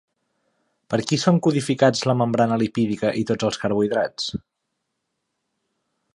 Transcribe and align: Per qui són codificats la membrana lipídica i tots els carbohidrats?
Per 0.93 0.97
qui 1.11 1.19
són 1.23 1.37
codificats 1.47 2.01
la 2.11 2.15
membrana 2.23 2.59
lipídica 2.65 3.13
i 3.21 3.25
tots 3.33 3.49
els 3.51 3.63
carbohidrats? 3.65 4.35